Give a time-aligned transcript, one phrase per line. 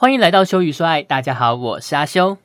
[0.00, 2.38] 欢迎来到修与说爱，大家好，我是阿修。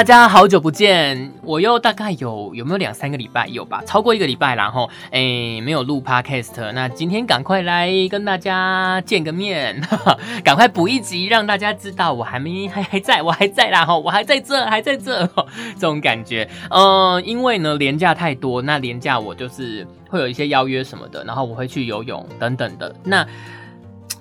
[0.00, 9.78] 大家好久不见，我又大概有有没有两三个礼拜有吧，超过一个礼拜，然后诶没有录 podcast，那今天赶快来跟大家见个面，
[10.42, 15.22] 赶快补一集，让大家知道我还没还还在我还在啦哈，我还在这还在这
[15.76, 23.26] 这种感觉，嗯，因为呢廉价太多，那廉价我就是会有一些邀约什么的，然后我会去游泳等等的，那。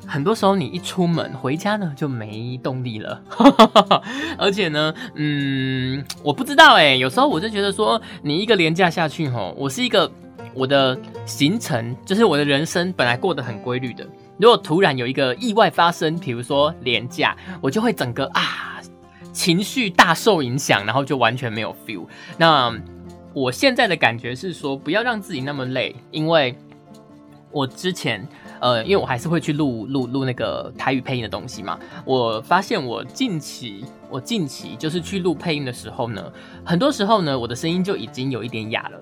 [0.09, 3.21] 很多时候你一出门回家呢就没动力了，
[4.39, 10.11] 而且呢，嗯，我不知道哎，有时候我就觉得说，你一个廉价下去吼，我是一个
[10.55, 10.97] 我的
[11.27, 14.03] 行程就是我的人生本来过得很规律的，
[14.39, 18.81] 如果突然有一个意外发生，比如说廉价，我就会整个啊
[19.31, 22.07] 情绪大受影响，然后就完全没有 feel。
[22.35, 22.75] 那
[23.31, 26.57] 我现在的感觉是说，不要让自己那么累，因为
[27.51, 28.27] 我之前。
[28.59, 31.79] 呃，因为我还是会去录录录那个台语配音的东西嘛。
[32.05, 36.23] 我发现我近期，我近期就是去录配音的时候呢，
[36.63, 39.01] 很多时候呢，我的声音就已经有一点哑了。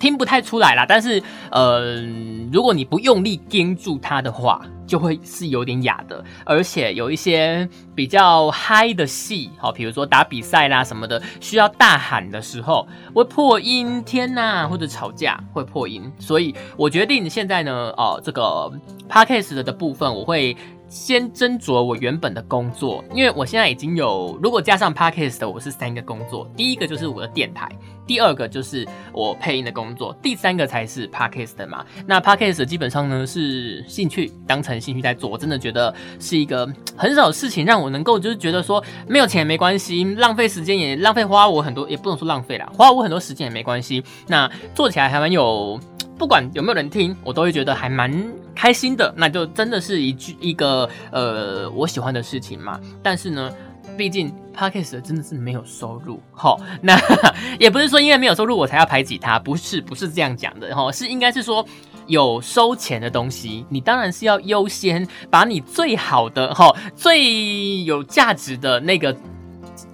[0.00, 2.02] 听不太出来啦，但是呃，
[2.50, 6.24] 如果你不用力盯住它的话，就会是有点哑的。
[6.44, 16.10] 而且有一些比较嗨的戏，好，比如说打比赛啦什么的，需要大喊的时候会破音，天呐，或者吵架会破音。
[16.18, 18.72] 所以我决定现在呢，哦，这个
[19.08, 20.56] podcast 的部分我会。
[20.90, 26.50] 先斟酌我原本的工作，因为我现在已经有，如果加上 podcast，我是三个工作。
[26.56, 27.68] 第一个就是我的电台，
[28.04, 31.86] 第二个就是我配音的工作，第三个才是 podcast 嘛。
[32.06, 35.30] 那 podcast 基本上呢是兴趣，当成兴趣在做。
[35.30, 44.02] 我真的觉得是一个很少事情让我能够就是觉得说没有钱没关系，浪费时间也浪费花我很多，也不能说浪费啦，花我很多时间也没关系。
[44.26, 45.78] 那做起来还蛮有。
[46.20, 48.12] 不管有没有人听，我都会觉得还蛮
[48.54, 49.10] 开心的。
[49.16, 52.78] 那就真的是一句一个呃我喜欢的事情嘛。
[53.02, 53.50] 但是呢，
[53.96, 56.54] 毕竟 podcast 真的是没有收入，哈。
[56.82, 56.94] 那
[57.58, 60.92] 也不是说因为没有收入我才要排挤它，不是不是这样讲的，哈。
[60.92, 61.64] 是应该是说
[62.06, 69.16] 有收钱的东西，你当然是要优先把你最好的哈最有价值的那个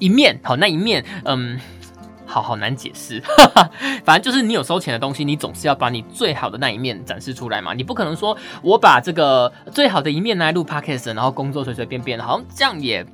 [0.01, 1.57] 一面，好那一面，嗯。
[2.37, 3.71] 好好难解释，哈哈
[4.05, 7.73] 反正就是你有收钱的东西，你总是要把你最好的那一面展示出来嘛。
[7.73, 13.07] 你不可能说我把这个最好的一面来录 podcast，然后工作随随便便，好像这样也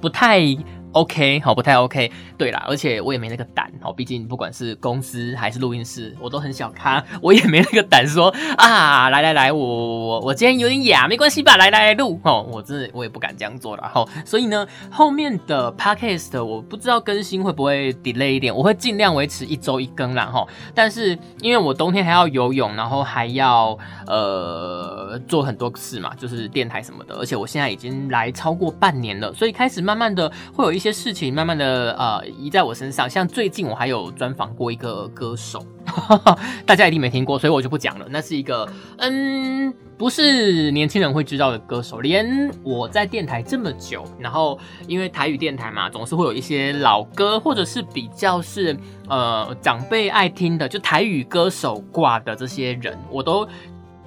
[0.00, 0.56] 不太。
[0.94, 2.10] OK，好，不太 OK。
[2.38, 14.04] 对啦，而且我也没那个胆，好，毕竟不管是公司还是录音室，我都很小咖，我也没那个胆说啊，来来来，我我我今天有点哑，没关系吧，来来来录，哦，我真的我也不敢这样做了，哈。
[14.24, 20.46] 所以呢，后面的 Podcast 我不知道更新会不会 delay 一点，我会尽量维持一周一更啦，哈。
[20.74, 30.92] 但是因为我冬天还要游泳，然后还要呃做很多事嘛，就是电台什么的，而且我现在已经来超过半年了，所以开始慢慢的会有一些些。
[30.92, 35.64] 些事情慢慢的呃移在我身上，像最近我还有专访过一个歌手，
[36.66, 38.04] 大家一定没听过，所以我就不讲了。
[38.10, 38.68] 那是一个
[38.98, 48.76] 嗯，不是年轻人会知道的歌手，连我在电台这么久，然后因为台语电台嘛，总是会有一些老歌，或者是比较是
[49.08, 53.48] 呃长辈爱听的，就台语歌手挂的这些人，我都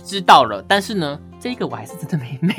[0.07, 0.63] 知道了。
[0.68, 2.56] 但是呢，这个我还是真的没没。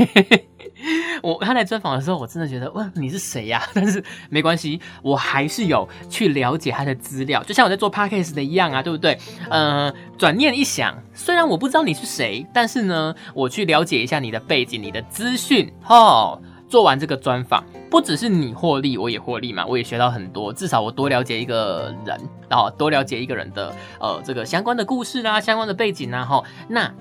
[1.23, 3.61] 我他来专访的时候，我真的觉得哇，你是谁呀？
[3.75, 9.19] 但是没关系，我还是有去了解他的资料，就像我在做 podcast 的一样啊，对不对？
[9.51, 22.17] 呃，转念一想，虽然我不知道你是谁，但是呢，我去了解一下你的背景、你的资讯，哦，做完这个专访，不只是你获利，我也获利嘛，我也学到很多，至少我多了解一个人，
[22.49, 26.94] 然后多了解一个人的呃这个相关的故事啦、相关的背景啊，哈，那。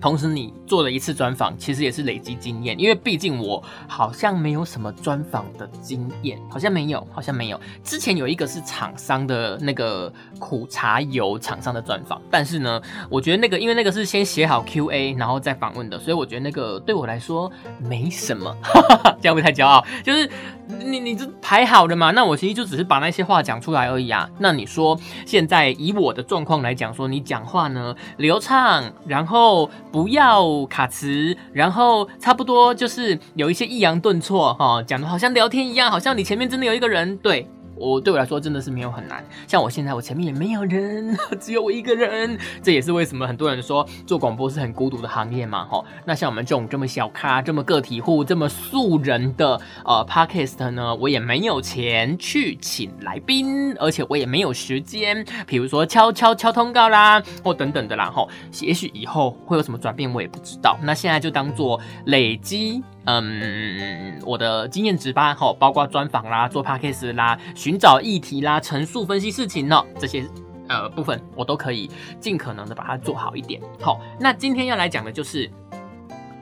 [0.00, 7.60] 同时，你做了一次专访，其实也是累积经验，因为毕竟我好像没有什么专访的经验，好像没有，好像没有。
[7.84, 12.80] 之前有一个是厂商的那个苦茶油厂商的专访，但是呢，
[13.10, 20.30] 我觉得那个因为那个是先写好 Q&A 然后再访问的，所以我觉得那个对我来说没什么，哈哈哈这样不太骄傲，就是
[20.66, 24.30] 你你这排好了嘛，那我其实就只是把那些话讲出来而已啊。
[24.38, 29.68] 那你说现在以我的状况来讲，说你讲话呢流畅，然后。
[29.90, 37.16] 不要卡词，然后差不多就是有一些抑扬顿挫哈，讲的好像聊天一样，好像你前面真的有一个人。
[37.18, 37.48] 对
[37.80, 39.24] 我对我来说真的是没有很难。
[39.46, 45.64] 像我现在，我前面也没有人， 只有我一个人，这也是为什么很多人说做广播是很孤独的行业嘛。
[45.64, 58.10] 吼，那像我们这种这么小咖、这么个体户、这么素人的呃 podcast 呢，我也没有钱去请来宾，而且我也没有时间，比如说敲敲敲通告啦，或等等的啦。
[58.10, 58.28] 吼，
[58.60, 60.78] 也许以后会有什么转变，我也不知道。
[60.82, 62.82] 那现在就当做累积。
[63.18, 70.24] 嗯，我的经验值吧，哈，包括专访啦、做 podcast 啦、寻找议题啦、陈述分析事情呢，这些
[70.68, 71.90] 呃部分我都可以
[72.20, 73.60] 尽可能的把它做好一点。
[73.80, 75.50] 好，那今天要来讲的就是，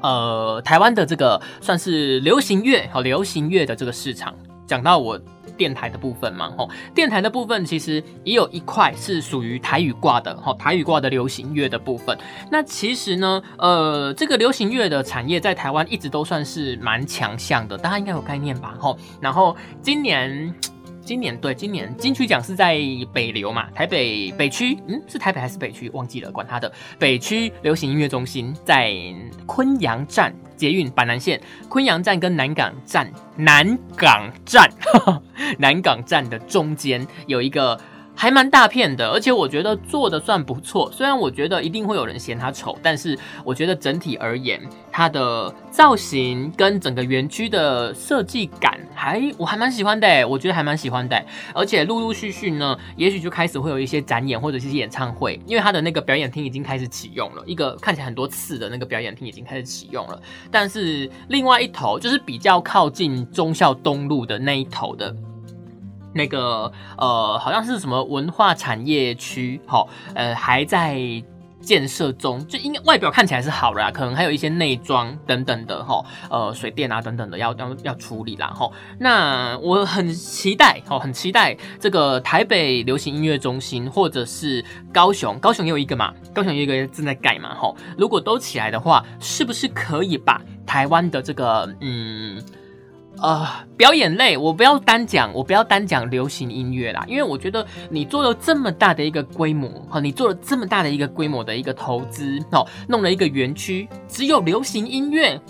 [0.03, 4.35] 呃，台湾的这个算是流行乐和流行乐的这个市场，
[4.67, 5.19] 讲到我。
[5.59, 12.17] 电台的部分嘛，吼，电台的部分其实也有一块是属于台语挂的，吼，台语挂的流行乐的部分。
[12.51, 18.97] 那其实呢，呃，这个流行乐的产业在台湾一直都算是蛮强项的，大家应该有概念吧，吼。
[19.21, 20.55] 然后今年，
[21.09, 22.79] 今年对，今年金曲奖是在
[23.15, 25.89] 北流嘛，台北北区，嗯，是台北还是北区？
[25.95, 26.71] 忘记了，管他的。
[26.99, 28.93] 北区流行音乐中心在
[29.47, 30.35] 昆阳站。
[30.55, 34.69] 捷运板南线昆阳站跟南港站南港站
[35.57, 37.81] 南港站的中间有一个。
[38.21, 40.91] 还蛮大片的，而且我觉得做的算不错。
[40.91, 44.61] 虽然我觉得一定会有人嫌它丑，但是我觉得整体而言，
[44.91, 50.27] 它的造型跟整个园区的设计感还我还蛮喜欢的。
[50.27, 51.25] 我觉得还蛮喜欢的。
[51.55, 60.21] 而且陆陆续续呢，也许就开始会有一些展演或者是演唱会，因为它的那个表演厅已经开始启用了，一个看起来很多次的那个表演厅已经开始启用了。
[60.51, 65.15] 但是另外一头就是比较靠近忠孝东路的那一头的。
[66.15, 70.99] 那个呃，好像是什么文化产业区，好，呃，还在
[71.61, 78.71] 建设中，就应该外表看起来是好了，可能还有一些内装等等的，哈，呃，水电啊等等的要要要处理啦，哈。
[78.99, 87.75] 那我很期待，哦，很期待这个台北流行音乐中心，或者是高雄，高雄也有一个嘛，高雄有一个正在盖嘛，哈。
[87.99, 92.43] 如果都起来的话，是不是可以把台湾的这个，嗯？
[93.21, 105.41] 呃，表演类我不要单讲，我不要单讲流行音乐啦，因为我觉得你做了这么大的一个规模，哈，你做了这么大的一个规模的一个投资，哦，弄了一个园区，只有流行音乐？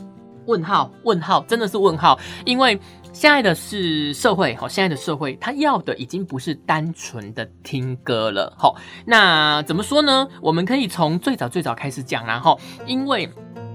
[0.46, 0.90] 问号？
[1.04, 1.44] 问号？
[1.46, 2.18] 真的是问号？
[2.46, 2.80] 因为
[3.12, 8.72] 现在的是社会，哈，现在的社会，他要的已经不是单纯的听歌了，哈。
[9.04, 10.26] 那怎么说呢？
[10.40, 13.28] 我们可以从最早最早开始讲，然后因为。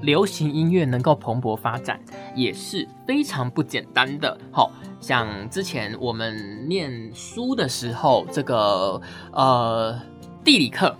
[0.03, 1.99] 流行音乐能够蓬勃发展
[2.35, 4.37] 也是非常不简单的。
[4.51, 4.71] 好，
[5.01, 9.01] 像之前我们念书的时候，这个
[9.31, 9.99] 呃
[10.43, 10.95] 地理课，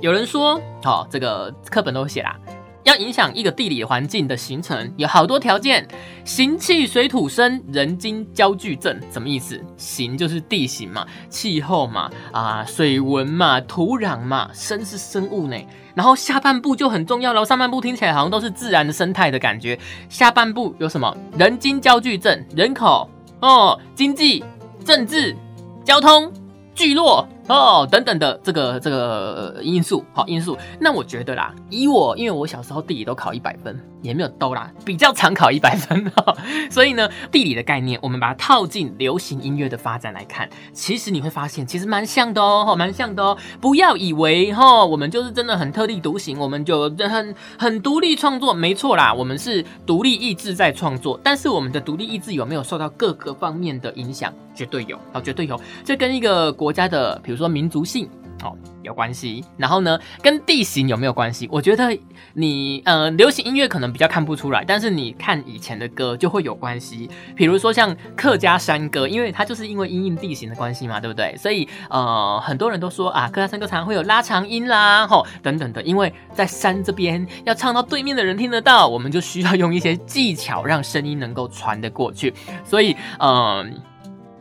[0.00, 2.38] 有人说，好，这个课本都写啦。
[2.86, 5.86] 要影响一个地理环境的形成，有好多条件：
[6.24, 8.96] 形、气、水、土、生、人、精焦聚症。
[9.10, 9.60] 什么意思？
[9.76, 15.56] 形就是地形嘛，气候嘛，啊，水文嘛，土壤嘛，生是生物呢。
[15.96, 19.76] 然后下半部就很重要了，上半部听起来好像都是自然的生态的感觉。
[20.08, 21.12] 下半部有什么？
[21.36, 23.10] 人精焦聚症，人口
[23.40, 24.44] 哦，经济、
[24.84, 25.36] 政治、
[25.82, 26.32] 交通、
[26.72, 27.26] 聚落。
[27.48, 30.58] 哦，等等的这个这个因素，好因素。
[30.80, 36.34] 那我觉得啦，以我，因为我小时候地理都考一百分，也没有都啦，比较常考一百分哈。
[36.70, 43.36] 所以呢，地理的概念，我们把它套进流行音乐的发展来看，其实你会发现，其实蛮像的哦，蛮像的哦。
[43.60, 51.18] 不要以为哈，我们就是真的很特立独行，我们就很很独立创作，没错啦，我们是独立意志在创作。
[51.22, 54.32] 但是我们的独立意志有没有受到各个方面的影响？
[54.54, 55.60] 绝对有，哦，绝对有。
[55.84, 58.08] 这跟一个国家的，比如说民族性，
[58.42, 59.44] 哦，有关系。
[59.56, 61.48] 然后呢，跟地形有没有关系？
[61.50, 61.96] 我觉得
[62.34, 67.08] 你，呃，流行音乐可能比较看不出来，但是你看以前的歌就会有关系。
[67.34, 71.34] 比如说像客家山歌，因为它就是因为因应地形的关系嘛，对不对？
[71.36, 75.82] 所以，呃，很多人都说啊，客家山歌常常会有拉长音啦，吼，等等的。
[75.82, 82.34] 因为在山这边要唱到对面的人听得到，我们就需要用一些技巧让声音能够传得过去。
[82.64, 83.82] 所以，嗯。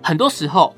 [0.08, 0.76] 很多时候，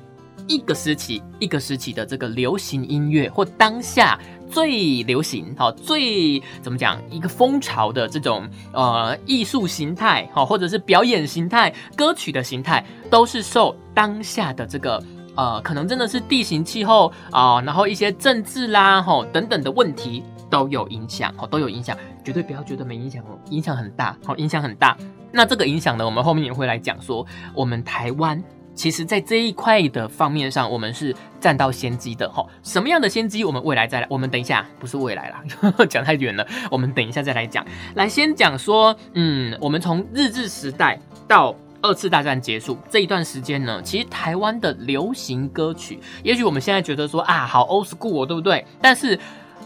[0.47, 4.17] 一个时期一个时期的这个流行音乐，或当下
[4.49, 15.03] 最流行、好最怎么讲一个风潮的这种呃艺术形态，好或者是表演形态、歌曲的形态，都是受当下的这个
[15.35, 24.97] 呃可能真的是地形气候啊，然后一些政治啦，吼等等的问题都有影响，好都有影响，绝对不要觉得没影响哦，影响很大，好影响很大。
[25.29, 28.41] 那这个影响呢，我们后面也会来讲说，我们台湾。
[28.77, 32.45] 其实，在这一块的方面上，我们是占到先机的哈。
[32.61, 33.43] 什么样的先机？
[33.43, 34.07] 我们未来再来。
[34.09, 35.43] 我们等一下，不是未来啦，
[35.89, 36.47] 讲太远了。
[36.69, 37.65] 我们等一下再来讲。
[37.95, 41.55] 来，先讲说，嗯，我们从日治时代到。
[41.79, 48.65] 二次大战结束这一段时间呢，其实台湾的流行歌曲，也许我们现在觉得说啊，好 old school，对不对？
[48.81, 49.17] 但是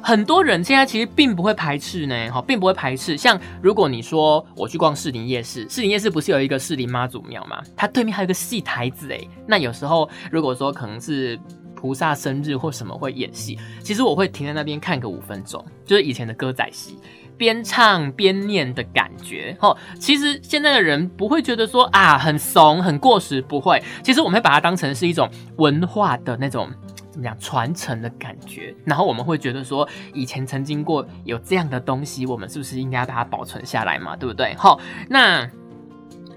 [0.03, 3.17] 很多人现在其实并不会排斥呢，哈，并不会排斥。
[3.17, 7.61] 像如果你说我去逛士林夜市，士林夜市不是有一个士林妈祖庙吗？
[7.75, 11.39] 它对面还有个戏台子，哎，那有时候如果说可能是
[11.75, 16.97] 菩萨生日或什么会演戏，其实我会停在那边看个五分钟，就是以前的歌仔戏。
[17.37, 23.81] 边唱边念的感觉，哦，其实现在的人不会觉得说啊很怂很过时，不会。
[24.03, 25.27] 其实我们会把它当成是一种
[25.57, 26.69] 文化的那种
[27.11, 34.15] 怎么讲传承的感觉，然后我们会觉得说以前曾经过有这样的东西，我们是不是应该把它保存下来嘛？
[34.15, 34.55] 对不对？
[34.55, 35.47] 好，那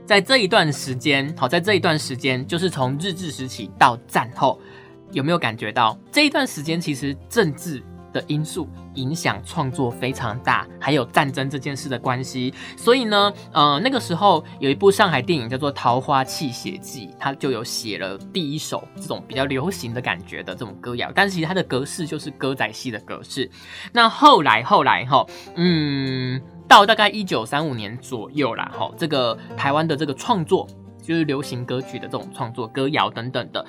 [0.04, 4.60] 在这一段时间，好，在这一段时间，就是从日治时期到战后，
[5.12, 7.82] 有没有感觉到这一段时间其实政治？
[8.14, 23.50] 的因素影响创作非常大，还有战争这件事的关系，所以呢，呃，那个时候有一部上海电影叫做《桃花泣血记》，它就有写了第一首这种比较流行的感觉的这种歌谣，但是其实它的格式就是歌仔戏的格式。
[23.92, 30.68] 那后来后来哈，嗯，到大概一九三五年左右啦，哈，这个台湾的这个创作
[31.02, 33.66] 就是流行歌曲的这种创作歌谣等等的。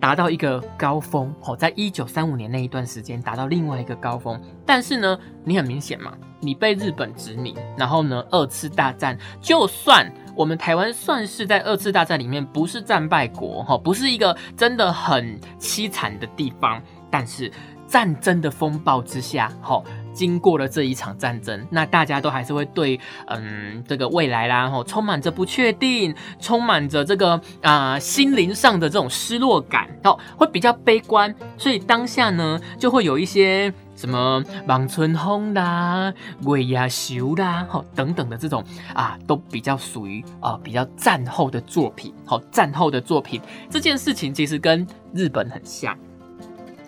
[0.00, 4.40] 达到一个高峰，哦，在一九三五年那一段时间达到另外一个高峰。
[4.64, 17.50] 但是呢，你很明显嘛，你被日本殖民，然后呢，二次大战，就算我们台湾算是在二次大战里面不是战败国，哈，不是一个真的很凄惨的地方，但是
[17.88, 19.82] 战争的风暴之下，哈。
[20.14, 38.64] 经过了这一场战争，那大家都还是会对，嗯，这个未来啦，吼，充满着不确定，充满着这个啊心灵上的这种失落感，哦，会比较悲观，所以当下呢，就会有一些什么望春风啦、月牙修啦，吼等等的这种
[38.94, 43.40] 啊，都比较属于啊比较战后的作品，好，战后的作品
[43.70, 45.96] 这件事情其实跟日本很像。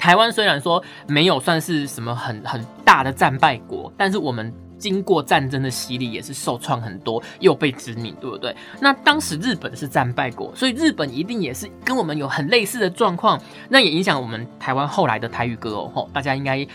[0.00, 8.56] 台湾虽然说没有算是什么很很大的战败国，但是我们经过战争的洗礼，也是受创很多，又被殖民，对不对？
[8.80, 13.38] 那当时日本是战败国，所以日本一定也是跟我们有很类似的状况，
[13.68, 16.08] 那也影响我们台湾后来的台语歌哦。
[16.14, 16.66] 大家应该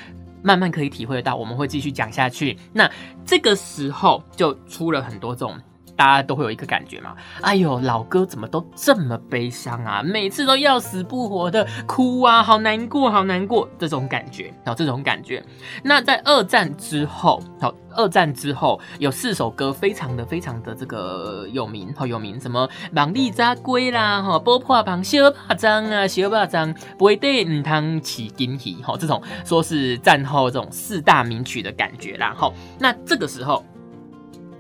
[0.44, 2.56] 慢慢可以体会到，我们会继续讲下去。
[2.72, 2.88] 那
[3.26, 5.58] 这个时候就出了很多这种。
[5.96, 10.02] 大家都会有一个感觉嘛，哎呦，老歌怎么都这么悲伤啊？
[10.04, 15.44] 每次都要死不活的哭啊，好难过，好难过，这种感觉，然后这种感觉。
[15.84, 32.52] 那在二战之后，好，二战之后有四首歌非常的非常的这个有名，好有名，什么忙里扎龟啦，哈，波破旁小巴掌啊，小巴掌不会对唔汤起惊喜，哈，这种说是战后这种四大名曲的感觉啦，哈。
[32.80, 33.64] 那这个时候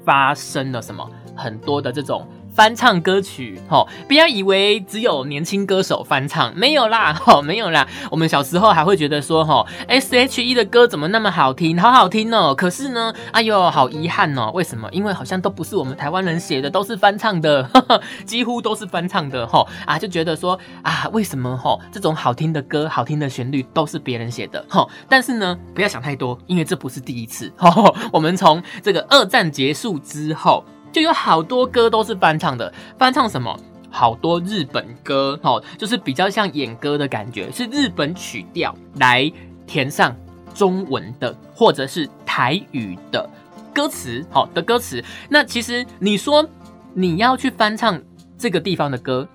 [0.06, 1.06] 发生了什么？
[1.36, 2.28] 很多的这种。
[2.56, 7.86] 翻唱歌曲，吼，不要以为只有年轻歌手翻唱，没有啦， 吼，没有啦。
[8.10, 12.56] 我们小时候还会觉得说，吼，S H E 的歌怎么那么好听，好好听哦。
[12.56, 14.52] 可是呢，哎呦，好遗憾哦。
[14.54, 14.88] 为什么？
[14.94, 17.70] 因为好像都不是我们台湾人写的，都是翻唱的，
[18.26, 24.90] 几乎都是翻唱的，吼啊，就觉得说啊，为什么吼这种好听的歌、好听的旋律都是别人写的，吼。
[25.10, 27.94] 但是呢，不要想太多，因为这不是第一次， 吼。
[28.14, 30.64] 我们从这个二战结束之后。
[30.96, 33.54] 就有好多歌都是翻唱的，翻唱什么？
[33.92, 39.30] 好多日本歌，哦，就是比较像演歌的感觉，是日本曲调来
[39.68, 40.16] 填上
[40.54, 43.30] 中文的或者是台语的
[43.74, 45.04] 歌词，好的歌词。
[45.28, 46.48] 那其实你说
[46.94, 48.02] 你要去翻唱
[48.38, 49.28] 这个地方的歌，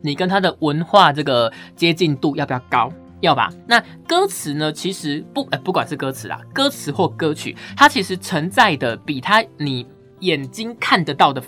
[0.00, 2.90] 你跟他的文化这个接近度要不要高？
[3.20, 3.52] 要吧？
[3.66, 4.72] 那歌词呢？
[4.72, 9.86] 其实不，哎，不管是歌词啦，歌词或歌曲，它其实承载的比它你。
[10.20, 11.42] 眼睛看得到的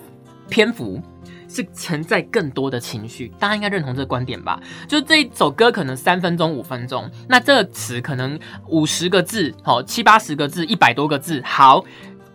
[0.49, 1.01] 篇幅
[1.49, 4.61] 是承载更多的情绪，大家应该认同这个观点吧？
[4.87, 11.43] 就这一首歌可能三分钟、五分钟，那这个词可能五十个字，好七八十个字、一百多个字。
[11.45, 11.85] 好，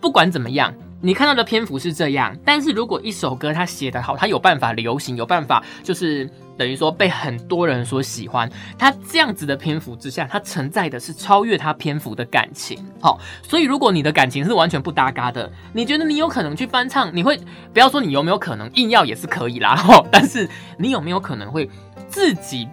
[0.00, 2.36] 不管怎么样，你看到的篇幅是这样。
[2.44, 6.28] 但是如果一首歌它写得好，它有办法流行，有办法就是。
[6.56, 12.78] 等于说被很多人所喜欢，他这样子的篇幅之下，他承载的是超越他篇幅的感情。
[13.00, 17.14] 好，所以如果你的感情是完全不搭嘎的，你觉得你有可能去翻唱？
[17.14, 17.38] 你会
[17.72, 19.76] 不要说你有没有可能硬要也是可以啦。
[20.10, 20.48] 但是
[20.78, 21.68] 你有没有可能会
[22.08, 22.68] 自己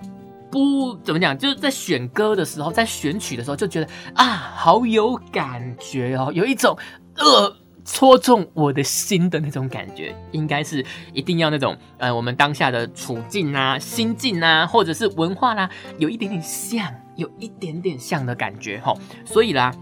[0.51, 1.37] 不怎么讲？
[1.37, 4.25] 就是在选歌的时候，在选曲的时候就觉得啊，
[4.55, 6.77] 好有感觉哦，有一种
[7.17, 7.57] 呃。
[7.85, 18.93] 戳中我的心的那种感觉，应该是一定要那种，呃，我们当下的处境啊、心境啊，或者是文化啦，有一点点像，有一点点像的感觉哈。
[19.25, 19.73] 所以啦，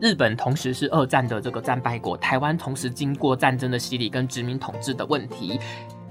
[0.00, 5.58] 日本同时是二战的这个战败国，台湾同时经过战争的洗礼跟殖民统治的问题。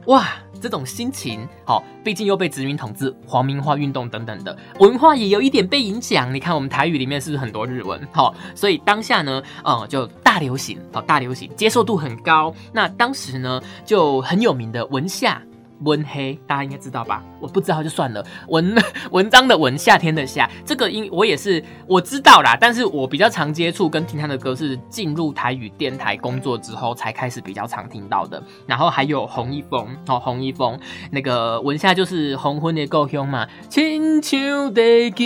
[0.08, 0.26] 哇，
[0.62, 6.34] 这种心情，好，毕竟又被殖民统治、皇民化运动等等的文化也有一点被影响。
[6.34, 8.00] 你看，我们台语里面是不是很多日文？
[8.12, 12.54] 好，所以当下呢，呃，就大流行，好，大流行，接受度很高。
[12.72, 15.42] 那当时呢，就很有名的文夏。
[15.82, 17.24] 温黑，大家应该知道吧？
[17.40, 18.26] 我不知道就算了。
[18.48, 18.76] 文
[19.12, 22.58] 文章的文，夏天的夏，这个音我也是我知道啦。
[22.60, 28.42] 但是我比较常接触跟听他的歌是进入台语电台工作之后才开始比较常听到的。
[28.66, 30.80] 然后还有洪一峰哦，洪一峰
[31.12, 35.26] 那个文夏就是红昏的故乡嘛，亲像在叫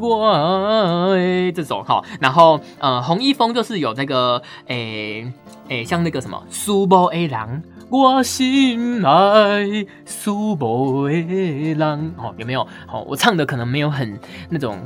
[0.00, 1.16] 我
[1.54, 2.02] 这种哈。
[2.20, 5.32] 然后呃，洪一峰就是有那个诶
[5.68, 7.62] 诶，像那个什么苏波 A 郎。
[7.90, 12.62] 我心爱苏博的人，哦，有没有？
[12.90, 14.78] 哦，我唱的可能没有很那种，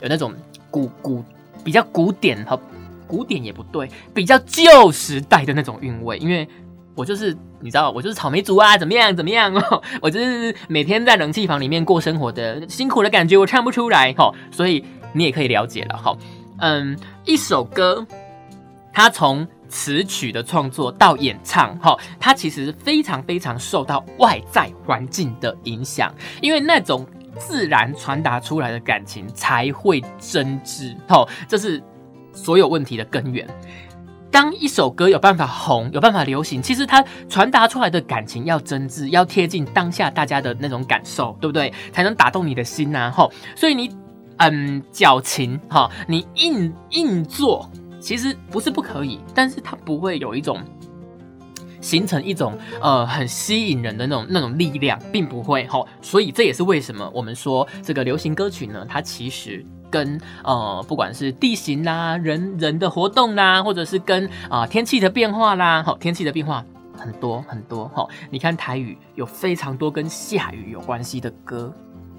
[0.00, 0.32] 有那种
[0.70, 1.24] 古古
[1.64, 2.58] 比较古典和
[3.06, 6.18] 古典也不对，比较旧时代的那种韵味。
[6.18, 6.48] 因为
[6.94, 9.82] 我就是你知道，我就是草莓族啊，怎么样怎么样哦？
[10.02, 14.32] 我就是每天在冷气房里面过生活的辛苦的感觉，我唱不出来哈。
[14.50, 16.16] 所以你也可以了解了哈。
[16.58, 18.06] 嗯，一首歌，
[18.92, 19.46] 它从。
[19.70, 26.12] 词曲的创作到演唱，哈，它其实非常非常受到外在环境的影响，
[26.42, 27.06] 因为那种
[27.38, 31.82] 自然传达出来的感情才会真挚，哈，这是
[32.34, 33.48] 所有问题的根源。
[34.32, 41.72] 当一首歌有办法红，有办法流行，其实它传达出来的感情要真挚，要贴近当下大家的那种感受，对不对？
[41.92, 43.28] 才能打动你的心呐，哈。
[43.56, 43.90] 所以你，
[44.36, 47.68] 嗯，矫情，哈，你硬硬做。
[48.00, 50.58] 其实不是不可以，但是它不会有一种
[51.80, 55.84] 形成一种呃很吸引人的那种那种力量，并不会哈。
[56.02, 66.64] 所以这也是为什么我们说这个流行歌曲呢，它其实跟呃不管是地形啦、人人的活动啦，或者是跟啊天气的变化啦，好天气的变化
[66.96, 68.06] 很多很多哈。
[68.30, 71.72] 你看台语有非常多跟下雨有关系的歌。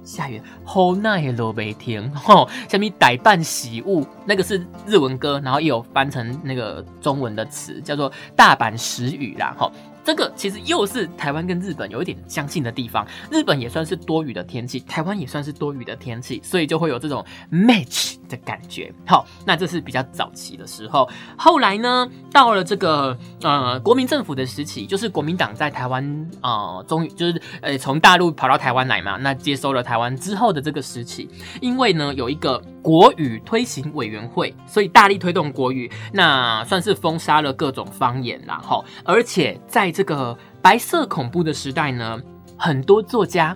[0.03, 2.09] 下雨，好耐都没停。
[2.15, 9.55] 吼，下面歹办喜物，那个是日文歌，然后也有翻成那个中文的词，叫做大阪时雨啦。
[9.57, 9.71] 吼。
[10.03, 18.91] 这个其实又是台湾跟日本有一点相近的地方，日本也算是多雨的天气，台湾也算是多雨的天气，所以就会有这种 match 的感觉。
[19.05, 31.29] 好，那这是比较早期的时候，后来呢，到了这个呃国民政府的时期，就是国民党在台湾啊，终于就是呃从大陆跑到台湾来嘛，那接收了台湾之后的这个时期，
[31.61, 38.59] 因为呢有一个国语推行委员会，所以大力推动国语，那算是封杀了各种方言啦。
[38.63, 42.19] 哈，而且在这个白色恐怖的时代呢，
[42.57, 43.55] 很多作家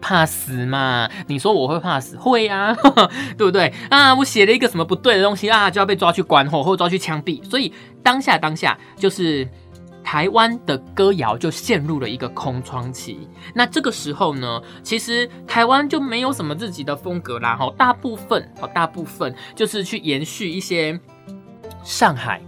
[0.00, 1.08] 怕死嘛？
[1.26, 2.16] 你说我会怕死？
[2.18, 2.76] 会呀，
[3.38, 4.14] 对不对啊？
[4.14, 7.42] 我写了一个什么不对的东西啊，就要被抓去关或或抓去枪毙。
[7.48, 7.72] 所以
[8.02, 9.48] 当下当下，就是
[10.02, 13.26] 台湾的歌谣就陷入了一个空窗期。
[13.54, 17.56] 那这个时候呢，其实台湾就没有什么自己的风格啦。
[17.56, 21.00] 哈，大部分哦，大部分就是去延续一些
[21.82, 22.42] 上海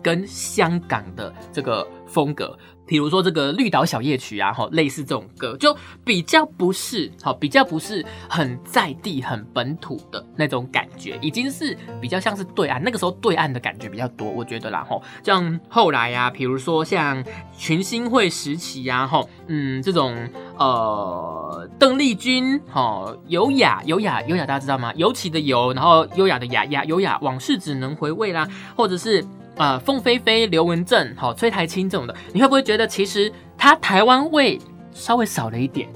[0.00, 1.84] 跟香港的这个。
[2.10, 17.22] 风格，比如说这个绿岛小夜曲啊，哈，类似这种歌，就比较不是，好，比较不是很在地、很本土的那种感觉，已经是比较像是对岸那个时候对岸的感觉比较多，我觉得啦，哈，像后来呀，比如说像
[17.56, 24.92] 群星会时期呀，哈，嗯，这种呃，邓丽君，哈，优雅，优雅，优雅，大家知道吗？
[24.96, 29.24] 尤其的尤，然后优雅的雅雅，优雅，往事只能回味啦，或者是。
[29.60, 34.58] 啊，凤飞飞、刘文正、好崔台青这种的，你会不会觉得其实他台湾味
[34.90, 35.86] 稍微少了一点？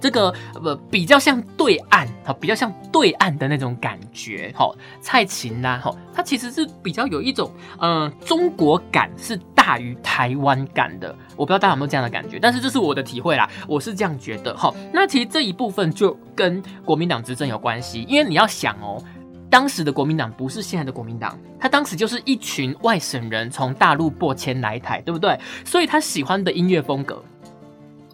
[0.00, 19.00] 这个不比较像对岸，好比较像对岸的那种感觉，好蔡琴呐，好它其实是比较有一种嗯中国感是大于台湾感的，我不知道大家有没有这样的感觉，但是这是我的体会啦，我是这样觉得，好那其实这一部分就跟国民党执政有关系，因为你要想哦。
[19.52, 25.38] 当时的国民党不是现在的国民党，他当时就是一群外省人从大陆过迁来台，对不对？
[25.62, 27.22] 所以他喜欢的音乐风格，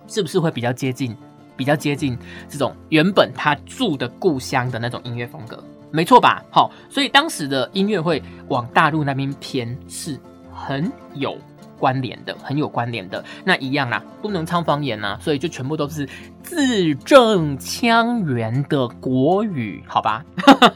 [0.09, 1.16] 是不是会比较接近，
[1.57, 5.62] 比较接近这种原本他住的故乡的那种音乐风格？
[5.92, 6.42] 没错吧？
[6.51, 10.18] 好，所以当时的音乐会往大陆那边偏，是
[10.53, 11.38] 很有。
[11.79, 16.09] 关联的很有关联的那一样啦，不能唱方言呐，所以就全部都是
[16.43, 20.25] 字正腔圆的国语，好吧？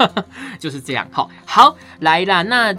[0.59, 2.43] 就是这样，好，好来啦。
[2.43, 2.75] 那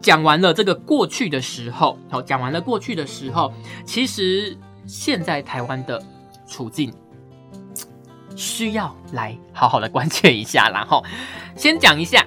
[0.00, 3.52] 讲完了这个过去的时候，好，讲完了过去的时候，
[3.84, 4.56] 其实
[4.86, 6.02] 现在台湾的
[6.46, 6.92] 处境
[8.34, 10.84] 需要来好好的关切一下啦。
[10.88, 11.02] 哈，
[11.56, 12.26] 先讲一下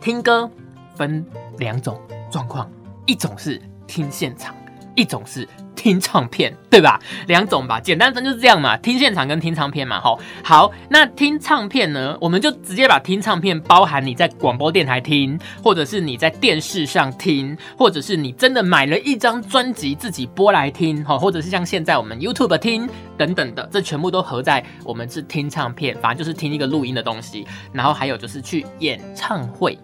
[0.00, 0.50] 听歌。
[0.96, 1.24] 分
[1.56, 1.98] 两种
[2.30, 2.70] 状况，
[3.06, 3.58] 一种是
[3.90, 4.54] 听现场，
[4.94, 5.48] 一种是。
[5.76, 7.00] 听唱片对吧？
[7.26, 8.76] 两种吧，简单分就是这样嘛。
[8.76, 10.20] 听现场跟听唱片嘛，吼。
[10.44, 27.46] 好，那听唱片呢，我们就直接把听唱片包含你在广播电台听，或者是你在电视上听，或者是你真的买了一张专辑自己播来听，哈，或者是像现在我们 YouTube 听等等的，这全部都合在我们是听唱片，反正就是听一个录音的东西。
[27.72, 29.78] 然后还有就是去演唱会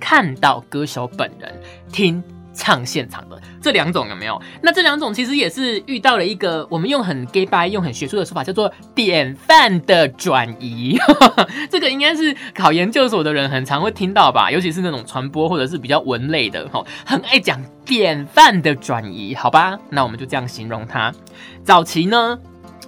[0.00, 1.60] 看到歌手本人
[1.92, 2.24] 听。
[2.52, 4.40] 唱现场的这两种有没有？
[4.62, 10.98] 那这两种其实也是遇到了一个我们用很 gay by 用很学术的说法叫做典范的转移。
[11.70, 19.78] 这个应该是考研究所的人很常会听到吧，尤其是那种传播或者是比较文类的哈，很爱讲典范的转移，好吧？
[19.88, 21.12] 那我们就这样形容它。
[21.64, 22.38] 早期呢，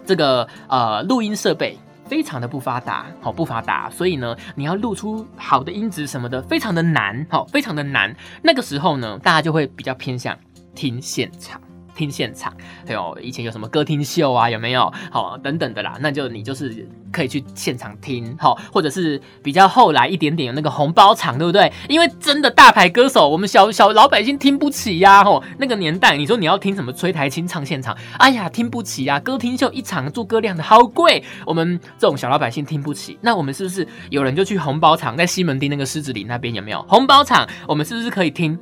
[0.04, 1.78] 这个呃录音设备。
[2.12, 8.14] 非常的不发达，好不发达，所以呢，你要录出好的音质什么的，非常的难，好，非常的难。
[8.42, 10.38] 那个时候呢，大家就会比较偏向
[10.74, 11.58] 听现场。
[11.94, 12.52] 听现场，
[12.86, 14.92] 还有以前有什么歌厅秀啊，有没有？
[15.10, 21.70] 好，等等的啦，那就你就是可以去现场听，好，或者是比较后来一点点有那个红包场，对不对？
[21.88, 37.46] 因为真的大牌歌手，我们小小老百姓听不起呀，吼，那个年代，你说你要听什么崔台清唱现场，哎呀，听不起呀，歌厅秀一场诸葛亮的好贵，我们这种小老百姓听不起，那我们是不是有人就去红包场，在西门町那个狮子林那边有没有红包场？
[37.68, 38.58] 我们是不是可以听？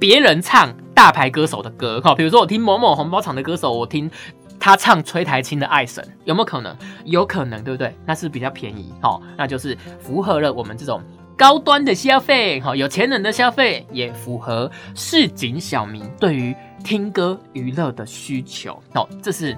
[0.00, 4.10] 别人唱大牌歌手的歌，哈，比如说我听某某红包厂的歌手，我听
[4.58, 6.76] 他唱崔台青的《爱神》，有没有可能？
[7.04, 7.96] 有可能，对不对？
[8.04, 11.00] 那是比较便宜，哈，那就是符合了我们这种
[11.36, 19.56] 高端的消费，哈，有钱人的消费，也符合市井小民对于听歌娱乐的需求，哦，这是。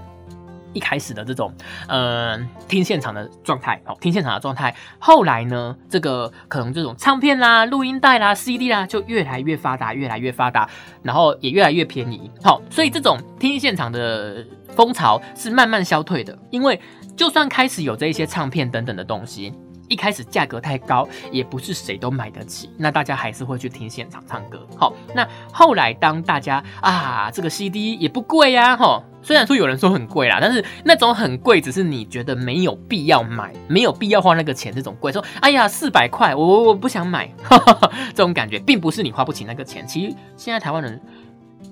[0.73, 1.53] 一开始的这种，
[1.89, 4.75] 呃，听现场的状态，哦，听现场的状态。
[4.99, 10.69] 后来呢，这个可能这种唱片啦、录音带啦、CD 啦，就越来越发达，越来越发达，
[11.03, 12.31] 然后也越来越便宜。
[12.43, 16.81] 好，所以这种听现场的风潮是慢慢消退的，因为
[17.17, 19.53] 就算开始有这一些唱片等等的东西。
[19.91, 24.65] 一开始价格太高，也不是谁都买得起，那大家还是会去听现场唱歌。
[24.77, 37.29] 好，那后来当大家啊，这个 CD 也不贵呀，哈，虽然说有人说很贵啦，但是那种很贵，只是你觉得没有必要买，没有必要花那个钱，这种贵，说哎呀四百块，我我我不想买，
[38.15, 39.85] 这种感觉，并不是你花不起那个钱。
[39.89, 41.01] 其实现在台湾人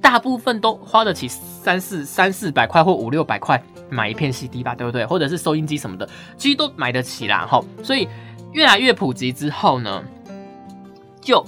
[0.00, 3.62] 大部分都花得起三四三四百块或五六百块。
[3.90, 5.06] 买一片 CD 吧，对不对？
[5.06, 7.46] 或者是收音机什么的，其实都买得起啦。
[7.50, 8.06] 哈，所以
[8.52, 10.04] 越来越普及之后呢，
[11.22, 11.42] 就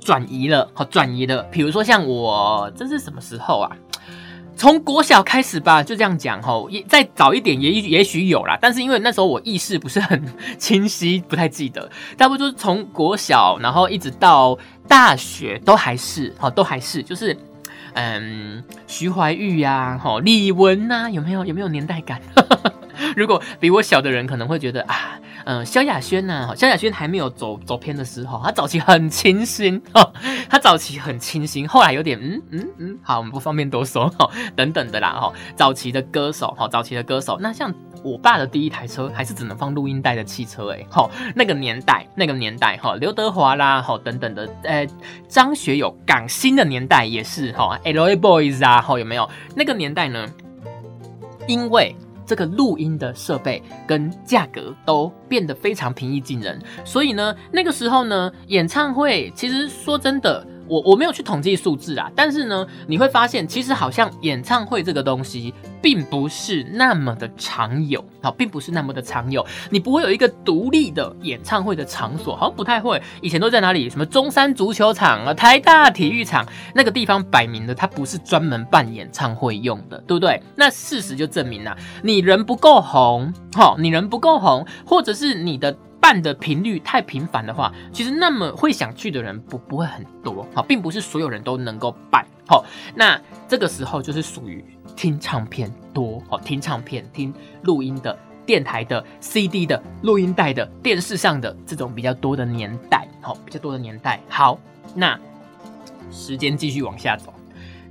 [0.00, 0.66] 转移了。
[0.72, 1.42] 好，转移了。
[1.50, 3.70] 比如说像我，这是什么时候啊？
[4.56, 6.40] 从国小开始吧，就这样讲。
[6.40, 8.58] 哈，也再早一点，也也许有啦。
[8.58, 10.24] 但是因为那时候我意识不是很
[10.56, 11.90] 清晰，不太记得。
[12.16, 17.36] 大不多就是从国小，然后一直到大学，都还是，好，都还是，就是。
[17.94, 22.20] 嗯，徐怀钰呀，吼，李玟呐，有没有有没有年代感？
[23.16, 30.12] 如果比我小的人可能会觉得啊，嗯，萧亚轩呐，萧亚轩还没有走走偏的时候，他早期很清新 哦，
[30.48, 37.72] 他早期很清新，后来有点嗯嗯嗯，好，我们不方便多说哈，等等的啦哈，早期的歌手哈，早期的歌手，那像。
[38.04, 44.84] 我爸的第一台车还是只能放录音带的汽车，哎，好，那个年代，那个年代，哈，刘德华啦，好，等等的，呃，
[45.28, 48.16] 张学友、港星的年代也是，哈，L.A.
[48.16, 49.30] Boys 啊，好，有没有？
[49.54, 50.26] 那个年代呢？
[51.46, 51.94] 因为
[52.32, 60.46] 这个录音的设备跟价格都变得非常平易近人，所以呢，那个时候呢，演唱会其实说真的。
[60.68, 69.44] 我我没有去统计数字啊，但是呢，你会发现其实好像演唱会这个东西并不是那么的常有，好，并不是那么的常有。
[69.70, 73.02] 你不会有一个独立的演唱会的场所，好像不太会。
[73.20, 73.90] 以前都在哪里？
[73.90, 80.42] 什么中山足球场啊、台大体育场那个地方摆明的，它不是专门办演唱会用的，对不对？
[80.56, 85.76] 那事实就证明了，你人不够红，好，你人不够红，或者是你的。
[86.02, 92.64] 办的频率太频繁的话，其实那么会想去的人不不会很多，好，并不是所有人都能够办，好，
[92.96, 94.64] 那这个时候就是属于
[94.96, 104.58] 听唱片多，好，听唱片、听录音的、电台的、CD 的、录音带的、电视上的这种比较多的年代，好，比较多的年代，好，
[104.96, 105.16] 那
[106.10, 107.32] 时间继续往下走。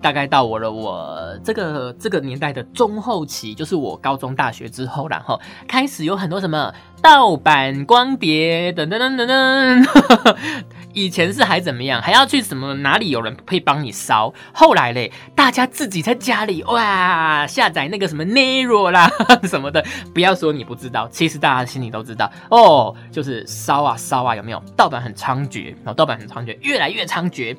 [0.02, 9.88] 大概到我了，我这个这个年代的中后期，就是我高中、大学之后，然后开始有很多什么盗版光碟等等等等等，
[10.94, 19.10] 以前是还怎么样，还要去什么哪里有人可以帮你烧，后来嘞，大家自己在家里哇下载那个什么 Nero 啦
[19.44, 22.32] 什么的，不要说你不知道，其实大家心里都知道。
[22.50, 24.62] 哦，就是烧啊烧啊，有没有？
[24.76, 27.56] 盗版很猖獗，然后盗版很猖獗，越来越猖獗，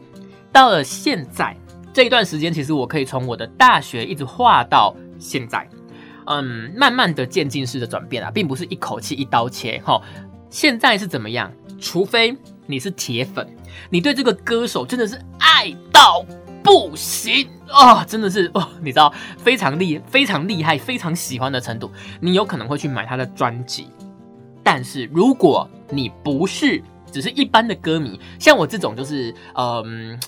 [0.52, 1.56] 到了现在
[1.92, 5.68] 这一段时间，其实我可以从我的大学一直画到现在。
[6.24, 10.00] 嗯，慢慢的渐进式的转变啊，并不是一口气一刀切哈。
[10.48, 11.52] 现在是怎么样？
[11.80, 13.46] 除非你是铁粉，
[13.90, 16.24] 你对这个歌手真的是爱到
[16.62, 23.88] 不行哦，真的是哦，你知道非常厉非常厉害、非常喜欢的程度，你有可能会去买他的专辑。
[24.62, 30.18] 但是如果你不是只是一般的歌迷，像我这种就是嗯。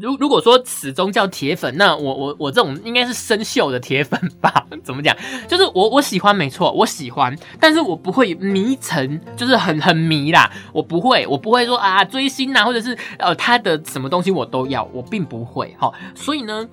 [0.00, 4.66] 如如果说始终叫铁粉，那我我我这种应该是生锈的铁粉吧？
[4.82, 5.16] 怎么讲？
[5.48, 10.50] 就是我我喜欢没错，我喜欢，但是我不会迷成，就是很很迷啦。
[10.72, 15.92] 我不会，我不会说啊追星呐，或者是呃他的什么东西我都要，我并不会哈。
[16.14, 16.68] 所以呢，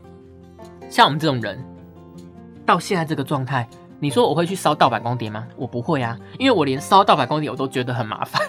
[0.89, 1.63] 像我们这种人，
[2.65, 3.67] 到现在这个状态。
[4.03, 5.47] 你说我会去烧盗版光碟吗？
[5.55, 8.41] 我不会啊，因为我连烧盗版光碟我都觉得很麻烦，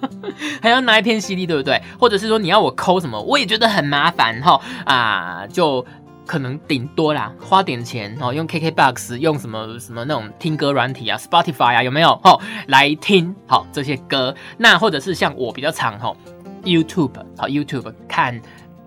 [0.62, 1.78] 还要拿一片 CD，对不对？
[2.00, 5.84] 或者是说你要我抠什么，我也觉得很麻烦哈啊，就
[6.26, 12.18] 可能顶多啦，花点钱哦，用 KKBOX，用什么什么那种听歌软体啊，Spotify 啊，有没有？
[12.24, 16.16] 哦，来听好这些歌，那或者是像我比较常哈
[16.62, 18.40] ，YouTube 好 YouTube 看。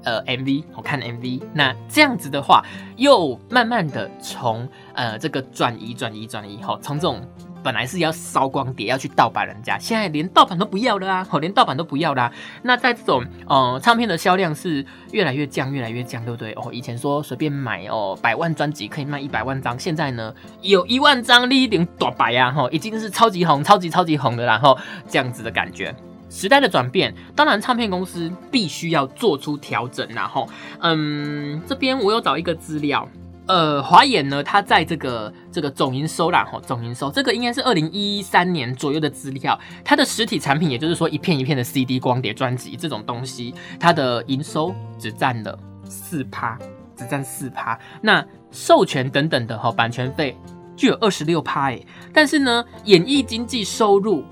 [0.03, 2.63] 呃，MV 我看 MV，那这样子的话，
[2.95, 7.21] 又慢慢的从呃这个转移转移转移，哈，从这种
[7.63, 12.31] 本来是要烧光碟要去盗版人家，现在连盗版都不要了啊，连盗版都不要啦。
[12.62, 16.53] 那在这种呃唱片的销量是越来越降，越来越降，对不对？
[16.53, 24.77] 哦，以前说随便买哦，百万专辑可以卖一百万张，现在呢有一万张一点短白呀，哈，已经是超级红、超级超级红的，然后
[25.10, 25.93] 这样子的感觉。
[26.29, 30.47] 时代的转变，当然唱片公司必须要做出调整，然后，
[30.81, 33.07] 嗯，这边我有找一个资料，
[33.45, 46.59] 呃，华研呢，它在这个这个总营收啦，哈，总营收，这个应该是二零一三年左右的资料，它的实体产品，也就是说一片一片的 CD 光碟专辑这种东西，它的营收只占了四趴，
[46.95, 50.37] 只占四趴，那授权等等的哈，版权费
[50.75, 54.25] 就有二十六趴，哎，但是呢，演艺经济收入。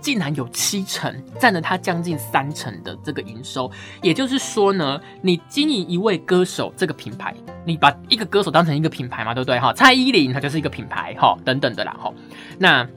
[0.00, 3.70] 竟然有七成，占了他将近三成的这个营收。
[4.02, 7.34] 也就是说呢，你经营一位歌手这个品牌，
[7.64, 9.58] 你把一个歌手当成一个品牌嘛，对不对？
[9.58, 12.12] 哈，蔡依林她就是一个品牌，哈，等等的啦，哈。
[12.58, 12.88] 那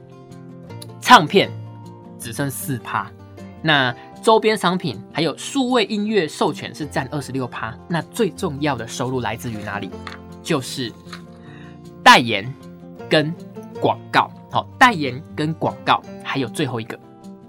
[1.00, 1.50] 唱片
[2.18, 3.10] 只剩四趴，
[3.62, 7.76] 那周边商品还有数位音乐授权是占二十六趴。
[7.88, 9.90] 那最重要的收入来自于哪里？
[10.42, 10.92] 就是
[12.02, 12.52] 代言
[13.08, 13.34] 跟
[13.82, 14.30] 广告。
[14.48, 16.96] 好，代言跟广告，还有最后一个，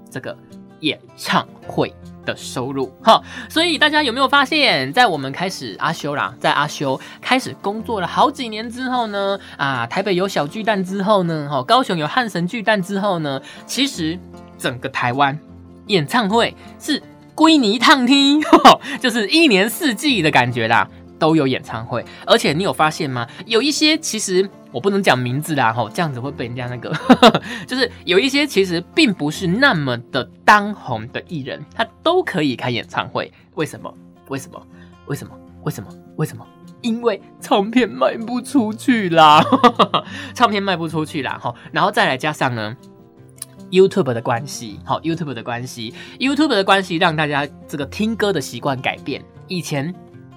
[0.10, 0.36] 这个
[0.80, 1.94] 演唱会
[2.26, 2.92] 的收入。
[3.04, 14.18] 哈，所以大家有没有发现，在我们开始阿修啦，在阿修开始工作了好几年之后呢，啊，台北有小巨蛋之后呢，哈，高雄有汉神巨蛋之后呢，其实
[14.58, 15.38] 整个台湾
[15.88, 17.04] 演唱会是
[17.36, 18.42] 归泥烫听，
[19.00, 20.90] 就是一年四季的感觉啦。
[21.20, 23.26] 都有演唱会，而且你有发现吗？
[23.46, 26.92] 有一些其实我不能讲名字啦，吼，这样子会被人家那个，
[27.68, 33.32] 就是有一些其实并不是那么的当红的艺人，他都可以开演唱会。
[33.56, 33.94] 为什么？
[34.30, 34.60] 为什么？
[35.06, 35.38] 为什么？
[35.64, 35.90] 为什么？
[36.18, 36.46] 为什么？
[36.82, 39.42] 因为唱片卖不出去啦，
[40.34, 42.76] 唱片卖不出去啦，哈，然后再来加上呢
[43.70, 49.94] ，YouTube 的关系，好，YouTube 的关系，YouTube 的关系让大家这个听歌的习惯改变，以前。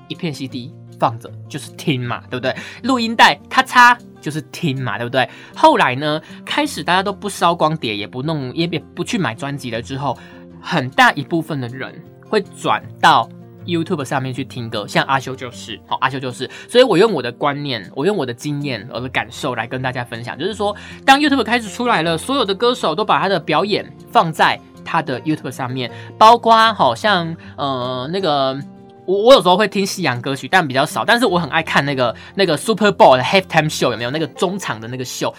[0.08, 2.54] 一片 CD 放着就是听嘛，对不对？
[2.82, 5.28] 录音带咔嚓就是听嘛，对不对？
[5.54, 9.80] 后来呢，开始大家都不烧光碟，也不弄，也也不去买专辑了。
[9.80, 10.16] 之后，
[10.60, 11.94] 很大一部分的人
[12.28, 13.28] 会转到
[13.64, 16.50] YouTube 上面去听歌，像阿修就是，好，阿修就是。
[16.68, 28.58] 所以我用我的观念，我用我的经验，我的感受来跟大家分享，就是说，当 YouTube 开始出来了，所有的歌手都把他的表演放在他的 YouTube 上面，包括好像呃那个。
[29.06, 31.04] 我我有时候会听西洋歌曲，但比较少。
[31.04, 35.32] 但是我很爱看那个那个 Super Bowl 的 Halftime Show，有没有那个中场的那个秀？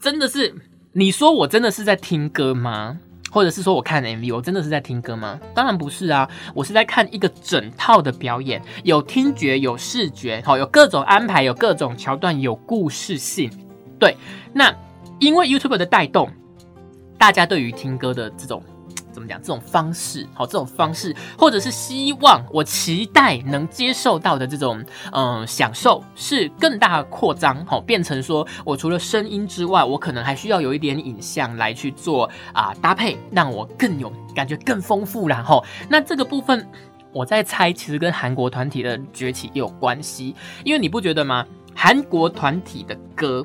[0.00, 0.54] 真的是，
[0.92, 2.98] 你说我真的是在听歌吗？
[3.30, 5.38] 或者是说我看 MV，我真的是在听歌吗？
[5.54, 13.50] 当然不是啊，我是在看一个整套的表演，有听觉，有视觉，好，有各种安排，有各种桥段，有故事性。
[13.98, 14.16] 对，
[14.54, 14.74] 那
[15.18, 16.30] 因为 YouTube 的带动，
[17.18, 18.62] 大家对于听歌的这种。
[19.18, 24.80] 怎么讲这种方式，好这种方式，或者是希望我期待能接受到的这种
[25.12, 36.64] 嗯享受是更大扩张，好变成说我除了声音之外，我可能还需要有一点影像来去做啊搭配，让我更有感觉更丰富然后那这个部分
[37.12, 41.44] 我在猜，其实跟韩国团体的崛起也有关系，因为你不觉得吗？
[41.74, 43.44] 韩国团体的歌。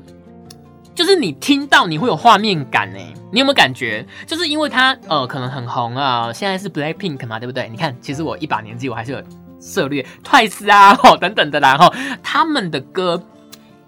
[0.94, 2.98] 就是你听到你会有画面感呢，
[3.32, 4.06] 你有没有感觉？
[4.26, 7.68] 就是因为它呃可能很红啊，现在是 Black Pink 嘛，对不对？
[7.68, 9.22] 你看，其实我一把年纪，我还是有
[9.60, 13.20] 涉猎 Twice 啊，吼 等等的啦，吼他们的歌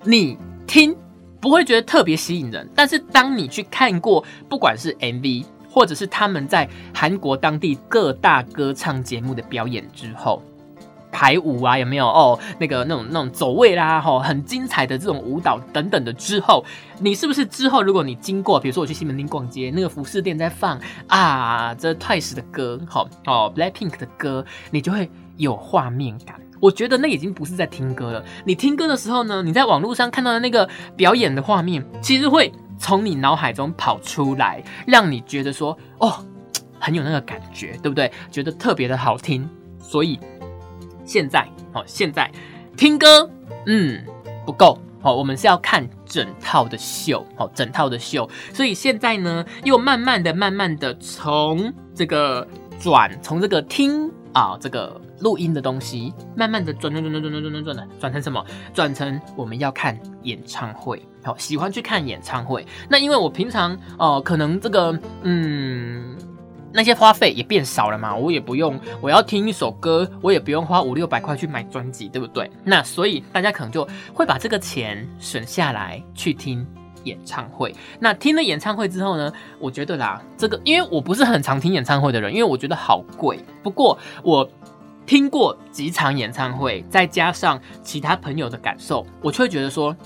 [0.02, 0.96] 你听
[1.40, 10.42] 不会觉得特别吸引人，但是当你去看过，不管是 MV 或者是他们在韩国当地各大歌唱节目的表演之后。
[11.16, 12.38] 排舞啊，有没有哦？
[12.58, 16.62] 那个那种那种走位啦，吼，很精彩的这种舞蹈等等的之后，
[16.98, 26.38] 你是不是之后如果你经过，比如说我去西门町逛街，那个服饰店在放啊，这 Twice 的歌，好哦，Blackpink 的歌，你就会有画面感。
[26.60, 28.22] 我觉得那已经不是在听歌了。
[28.44, 36.12] 你听歌的时候呢，你在网络上看到的那个表演的画面，其实会从你脑海中跑出来，让你觉得说，哦，
[36.78, 38.12] 很有那个感觉，对不对？
[38.30, 39.48] 觉得特别的好听，
[39.80, 40.20] 所以。
[41.06, 42.30] 现在，好，现在
[42.76, 43.30] 听歌，
[43.66, 44.04] 嗯，
[44.44, 48.28] 不够，好，我们是要看整套的秀，好，整套的秀。
[48.52, 52.46] 所以现在呢，又慢慢的、慢慢的从这个
[52.80, 58.44] 转，从这个听啊，这个录音的东西，慢慢的转转转转转转转转转的，转成什么？
[58.74, 62.66] 转成我们要看演唱会，好，喜欢去看演唱会。
[62.90, 66.16] 那因为我平常，哦，可能这个，嗯。
[66.76, 72.50] 那些花费也变少了嘛，我也不用，我要听一首歌，我也不用花五六百块去买专辑，对不对？
[72.64, 76.66] 那所以大家可能就会把这个钱省下来去听
[77.04, 77.74] 演唱会。
[77.98, 83.40] 那听了演唱会之后呢，我觉得啦，这个因为我不是很常听演唱会的人，因为我觉得好贵。
[83.62, 84.46] 不过我
[85.06, 89.96] 听过几场演唱会，再加上其他朋友的感受，我就会觉得说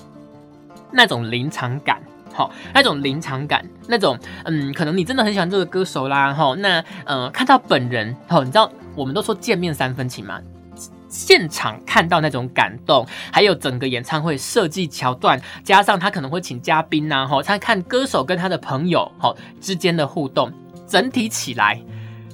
[0.89, 2.01] 那种临场感。
[2.33, 10.39] 好，那种临场感，那种嗯，可能你真的很喜欢这个歌手啦，哈，那呃，看到本人，哈，你知道我们都说见面三分情嘛，
[11.09, 20.51] 现场看到那种感动，还有整个演唱会设计桥段，加上他可能会请嘉宾呐，哈，他看歌手跟他的朋友，哈之间的互动，
[20.87, 21.81] 整体起来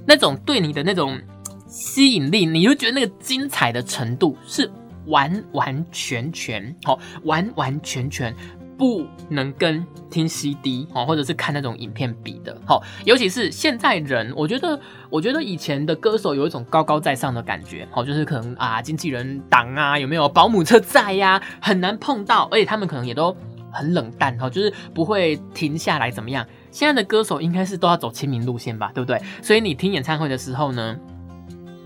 [0.05, 1.19] 那种对你的那种
[1.67, 4.71] 吸引力，你就觉得那个精彩的程度是
[5.07, 8.33] 完完全全，好，完完全全。
[8.77, 23.35] 不能跟听 CD 哦，或者是看那种影片比的，好，尤其是现在人，我觉得，我觉得以前的歌手有一种高高在上的感觉，好，就是可能啊，经纪人挡啊，有没有保姆车在呀，很难碰到，而且他们可能也都
[23.71, 26.45] 很冷淡，哈，就是不会停下来怎么样。
[26.69, 29.19] 现在的歌手应该是都要走亲民路线吧，对不对？
[29.41, 30.95] 所以你听演唱会的时候呢，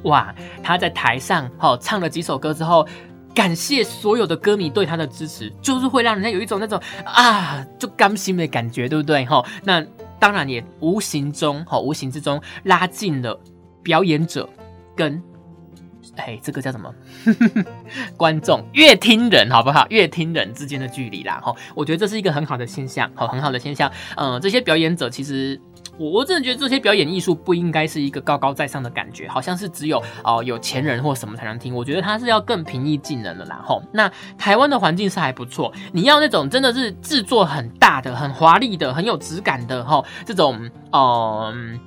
[0.04, 2.86] 哇，他在台上哈唱了几首歌之后。
[3.34, 9.26] 感谢所有的歌迷对他的支持，就是会让人家有一种那种啊，就甘心的感觉，对不对？
[9.26, 9.84] 哈，那
[10.20, 13.40] 当然也无形中，哈，无形之中拉近了
[13.82, 14.48] 表演者
[14.96, 15.22] 跟
[16.18, 16.94] 哎，这个叫什么？
[18.18, 19.88] 观众、乐听人，好不好？
[19.90, 23.92] 乐听人之间的距离啦，哈，我觉得这是一个很好的现象，好，很好的现象。
[24.18, 25.60] 嗯，这些表演者其实。
[25.98, 31.76] 我我真的觉得这些表演艺术不应该是一个高高在上的感觉，好像是只有哦有钱人或什么才能听。
[31.76, 35.72] 我觉得它是要更平易近人的，然后那台湾的环境是还不错。
[35.92, 41.80] 你要那种真的是制作很大的、很华丽的、很有质感的哈，这种嗯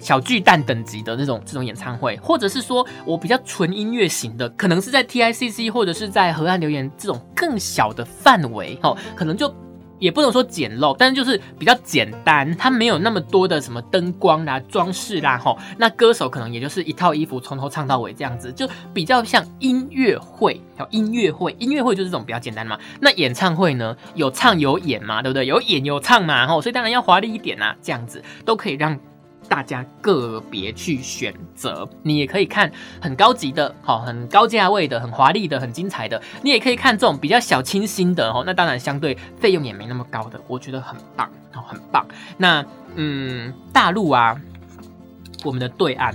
[0.00, 9.54] 小巨蛋等级的那种这种演唱会，或者是说我比较纯音乐型的，可能是在 T I C C 或者是在河岸留言这种更小的范围哦，可能就。
[9.98, 15.58] 也不能说简陋，但是就是比较简单，它没有那么多的什么灯光啦、装饰啦，吼。
[15.78, 20.60] 那歌手可能也就是一套衣服从头唱到尾这样子，就比较像音乐会。
[20.90, 22.78] 音乐会，音乐会就是这种比较简单嘛。
[23.00, 25.46] 那演唱会呢，有唱有演嘛，对不对？
[25.46, 26.60] 有演有唱嘛，吼。
[26.60, 28.98] 所以当然要华丽一点啦，这样子都可以让。
[29.48, 36.20] 大家个别去选择，你也可以看很高级的，好，很高价位的，很华丽的，很精彩的。
[36.42, 42.06] 你也可以看这种比较小清新的，哦，那当然相对费用也没那么高的，我觉得很棒，哦，很棒。
[42.36, 44.40] 那嗯，大陆啊，
[45.44, 46.14] 我们的对岸，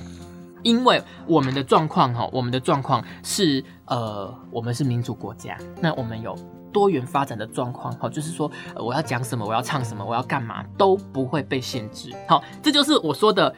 [0.63, 6.37] 因为我们的状况，哈，我们的状况是，呃，我们是民主国家，那我们有。
[6.71, 12.11] 多元发展的状况，好，就是说我要讲什么，我要唱什么，我要干嘛都不会被限制。
[12.27, 13.53] 好，这就是我说的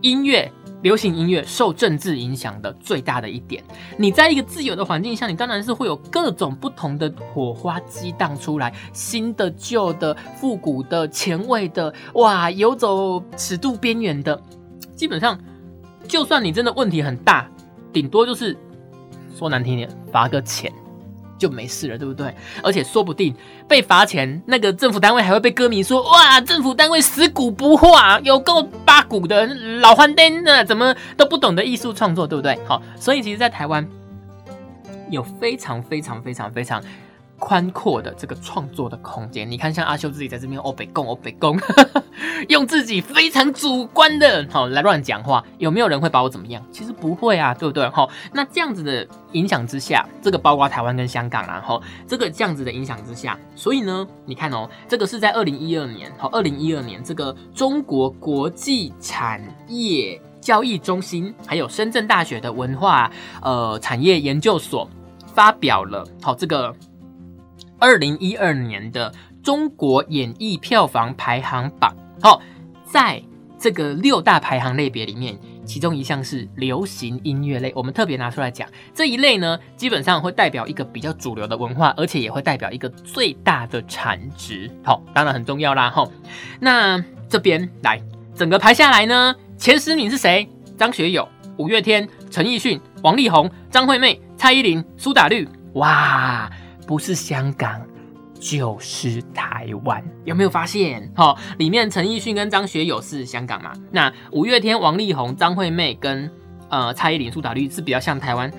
[0.00, 0.50] 音乐，
[0.82, 3.62] 流行音乐受政治影响的最大的一点。
[3.96, 14.40] 你在一个自由的环境下，你当然是会有各种不同的火花激荡出来，新的、旧的、复古的、前卫的，哇，游走尺度边缘的。
[14.96, 15.38] 基本上，
[16.06, 17.48] 就算你真的问题很大，
[17.92, 18.56] 顶多就是
[19.36, 20.72] 说难听点，罚个钱。
[21.38, 22.34] 就没事了，对不对？
[22.62, 23.34] 而且说不定
[23.66, 29.46] 被罚钱，那个政府单位还会被歌迷说：“哇，政府单位死古不化，有够八股的
[29.80, 33.86] 老欢灯的，怎么都不懂得艺术创作，对不对？”好，所以其实，在台湾
[35.10, 36.82] 有非常非常非常非常。
[37.38, 41.58] 宽阔的这个创作的空间，你看，像阿修自己在这边哦北贡哦北贡，
[42.48, 46.64] 用自己非常主观的好来乱讲话，有没有人会把我怎么样？
[46.70, 47.88] 其实不会啊，对不对？
[47.88, 63.10] 哈，那这样子的影响之下，这个包括台湾跟香港，然后这个这样子的影响之下，所以呢，你看哦，这个是在二零一二年，好，二零一二年这个中国国际产业交易中心，还有深圳大学的文化
[63.42, 64.88] 呃产业研究所
[65.34, 66.72] 发表了好这个。
[67.82, 69.12] 二零一二年的
[69.42, 72.40] 中国演艺票房排行榜，好，
[72.84, 73.20] 在
[73.58, 86.08] 这个六大排行类别里面，其中一项是流行音乐类，我们特别拿出来讲这一类呢，基本上会代表一个比较主流的文化，而且也会代表一个最大的产值，好，当然很重要啦，哈。
[86.60, 88.00] 那这边来
[88.32, 90.48] 整个排下来呢，前十名是谁？
[90.78, 96.48] 张学友、五月天、陈奕迅、王力宏、张惠妹、蔡依林、苏打绿，哇！
[96.86, 97.80] 不是香港，
[98.38, 101.10] 就是台湾，有没有发现？
[101.14, 103.72] 好，里面陈奕迅跟张学友是香港嘛？
[103.90, 106.30] 那五月天、王力宏、张惠妹跟
[106.68, 108.52] 呃蔡依林、苏打绿是比较像台湾。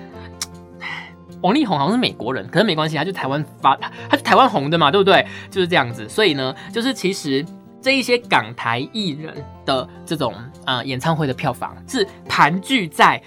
[1.42, 3.76] 王力宏好像是美国人，可是没关系，他就台湾发，
[4.08, 5.26] 他是台湾红的嘛，对不对？
[5.50, 6.08] 就是这样子。
[6.08, 7.44] 所以呢，就是其实
[7.82, 9.34] 这一些港台艺人
[9.66, 13.22] 的这种呃演唱会的票房是盘踞在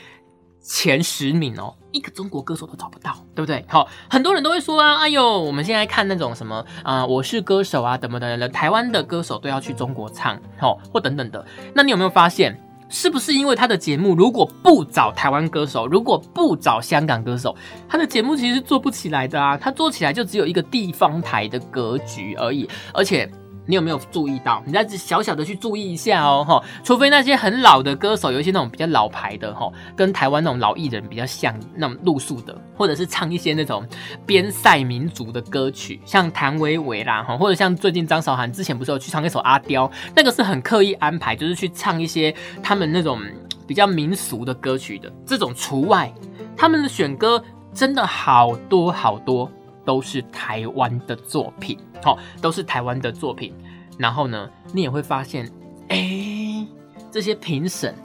[0.60, 1.76] 前十名哦。
[1.92, 3.64] 一个中国歌手都找不到，对不对？
[3.68, 11.46] 好，很多人都会说啊，哎呦，我们现在看那种什么啊，我是歌手啊，等等的，台湾的歌手都要去中国唱，好，或等等的。
[11.74, 17.56] 那你有没有发现，是不是因为他的节目如果不找台湾歌手，如果不找香港歌手，
[17.88, 19.58] 他的节目其实是做不起来的啊？
[19.58, 23.30] 他做起来就只有一个地方台的格局而已，而且。
[23.68, 24.64] 你有没有注意到？
[24.66, 33.86] 你再小小的去注意一下哦，哈，除非那些很老的歌手，有一些那种比较老牌的，哈，跟台湾那种老艺人比较像那种路数的，或者是唱一些那种
[34.26, 43.22] 边塞民族的歌曲，像谭维维啦，哈，或者像最近张韶涵之前不是有去唱一首《阿刁》，那个是很刻意安排，就是去唱一些他们那种
[43.68, 46.12] 比较民俗的歌曲的，这种除外，
[46.56, 47.44] 他们的选歌
[47.74, 49.52] 真的好多好多。
[49.86, 53.54] 都是台湾的作品，好，都是台湾的作品。
[53.98, 55.52] 然后呢，你也会发现，
[55.90, 56.66] 哎，
[57.12, 57.96] 这些评审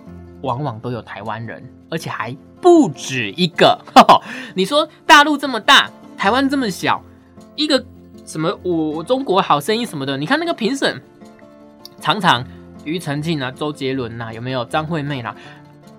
[0.43, 3.79] 往往都有台湾人，而且还不止一个。
[4.57, 7.03] 你说大陆这么大，台湾这么小，
[7.57, 7.85] 一个
[8.25, 11.01] 什么我中国好声音什么的，你看那个评审，
[12.01, 12.43] 常常
[12.85, 15.37] 庾澄庆啊、周杰伦呐，有没有张惠妹啦？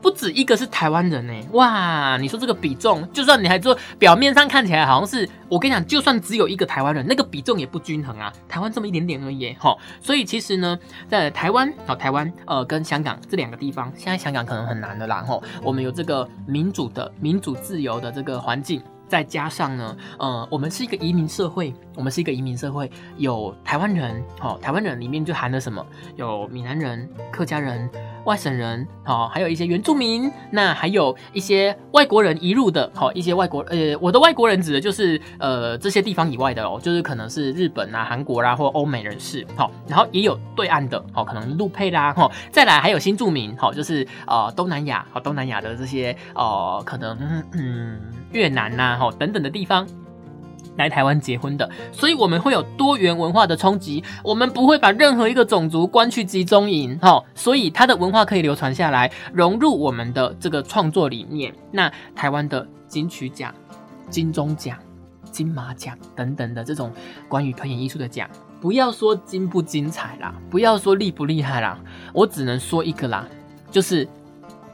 [0.03, 2.17] 不止一个是台湾人呢，哇！
[2.17, 8.31] 你说这个比重，就算你还做表面上看起来好像是，我跟你讲，就算只有一个台湾人，那个比重也不均衡啊。
[8.49, 9.73] 台湾这么一点点而已，哈。
[10.01, 10.77] 所以其实呢，
[11.07, 15.41] 在台湾哦，台湾呃跟香港这两个地方，现在香港可能很难的啦，吼。
[15.63, 18.83] 我们有这个民主的、民主自由的这个环境。
[19.07, 25.85] 再加上呢，呃，我们是一个移民社会，我们是一个移民社会，有台湾人，好，台湾人里面就含了什么？
[26.15, 27.87] 有闽南人、客家人、
[28.25, 47.15] 外省人，好，还有一些原住民，那还有一些外国人移入的，好，一些外国，呃，我的外国人指的就是呃这些地方以外的哦，就是可能是日本啊、韩国啦或欧美人士，好，然后也有对岸的，好，可能陆配啦，哈，再来还有新住民，好，就是呃东南亚，好，东南亚的这些，呃，可能
[47.51, 47.99] 嗯。
[48.33, 49.87] 越南呐，哈等等的地方
[50.77, 54.03] 来台湾结婚的，所以我们会有多元文化的冲击。
[54.23, 61.53] 我们不会把任何一个种族关去集中营，哈，所以它的文化可以流传下来，融入我们的这个创作里面。
[61.71, 63.53] 那台湾的金曲奖、
[64.09, 64.77] 金钟奖、
[65.31, 66.91] 金马奖等等的这种
[67.27, 68.27] 关于表演艺术的奖，
[68.59, 71.77] 不要说精不精彩啦，不要说厉不厉害啦，
[72.13, 73.27] 我只能说一个啦，
[73.69, 74.07] 就是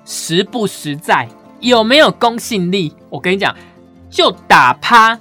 [0.06, 1.28] 实不实在。
[1.62, 2.94] 有没有公信力？
[3.10, 3.54] 我跟你讲，
[4.10, 5.18] 就打趴，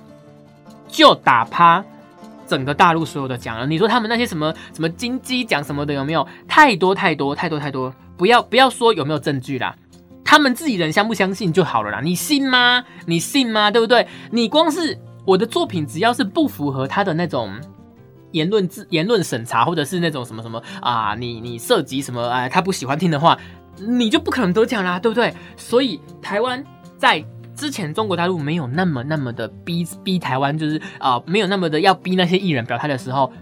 [0.89, 1.85] 就打趴
[2.47, 3.67] 整个大陆所有的奖了。
[3.67, 7.93] 你说他们那些什么什么金鸡奖什么的，有没有太多太多太多太多？
[8.17, 9.77] 不要不要说有没有证据啦，
[10.25, 12.01] 他们自己人相不相信就好了啦。
[12.01, 12.83] 你信吗？
[13.07, 13.71] 你信吗？
[13.71, 14.07] 对不对？
[14.31, 17.53] 你光是我的作品，只要是不符合他的那种
[18.33, 23.39] 言论自言论审查，或者是那种什么什么啊，你你涉及什么啊，他不喜欢听的话。
[23.81, 25.33] 你就不可能得奖啦，对不对？
[25.57, 26.65] 所以台湾
[26.97, 27.25] 在
[27.59, 33.33] 之前中国大陆没有那么那么的逼逼台湾，就是啊，没有那么的要逼那些艺人表态的时候，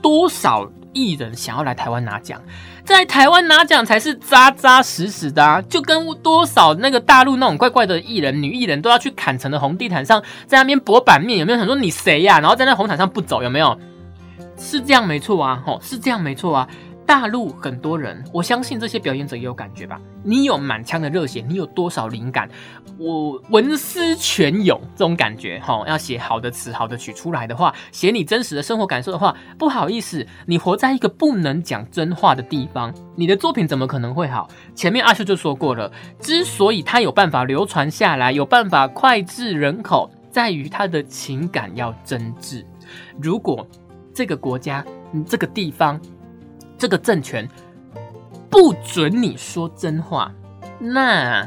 [0.00, 2.40] 多少艺人想要来台湾拿奖，
[2.84, 5.60] 在台湾拿奖才是扎扎实实的啊！
[5.68, 12.40] 就跟多少那个大陆那种怪怪的艺人、女艺人都要去坎城的红地毯上，在那边博版面，有没有想说你谁呀？
[12.40, 13.78] 然后在那红毯上不走，有没有？
[14.56, 16.68] 是这样没错啊，吼，是这样没错啊。
[17.10, 20.00] 大陆很多人，我相信这些表演者也有感觉吧？
[20.22, 22.48] 你有满腔的热血，你有多少灵感？
[22.98, 34.48] 我文思泉涌这种感觉，哈，要写好的词、好的曲出来的话，写你真实的生活感受的话，不好意思，你活在一个不能讲真话的地方，你的作品怎么可能会好？
[34.76, 35.90] 前面阿秀就说过了，
[36.20, 42.64] 之所以他有办法流传下来，有办法脍炙人口，在于他的情感要真挚。
[43.20, 43.66] 如果
[44.14, 44.86] 这个国家，
[45.26, 46.00] 这个地方。
[46.80, 47.46] 这个政权
[48.48, 50.32] 不准你说真话，
[50.78, 51.46] 那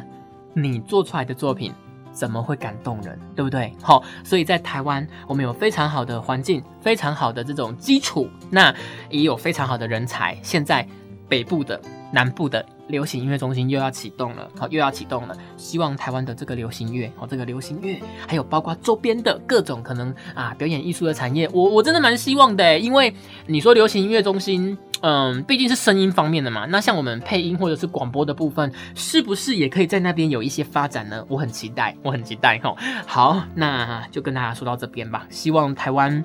[0.53, 1.73] 你做出来的作品
[2.11, 3.19] 怎么会感动人？
[3.35, 3.73] 对不对？
[3.81, 8.71] 好，所以在台湾，我们有非常好的环境，非常好的这种基础，那
[9.09, 10.37] 也有非常好的人才。
[10.43, 10.87] 现在
[11.27, 11.81] 北部的、
[12.11, 12.63] 南部的。
[12.89, 15.35] 流行音乐中心又要启动了，好，又要启动了。
[15.55, 23.15] 希望台湾的这个流行乐，哦，这个流行乐，还有包括周边的各种可能啊，表演艺术的产业，我我真的蛮希望的，因为
[23.47, 31.21] 你说流行音乐中心，嗯，毕竟是声音方面的嘛，那像我们配音或者是广播的部分，是不是也可以在那边有一些发展呢？
[31.27, 32.73] 我很期待，我很期待哈。
[33.05, 35.27] 好，那就跟大家说到这边吧。
[35.29, 36.23] 希望台湾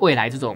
[0.00, 0.54] 未来这种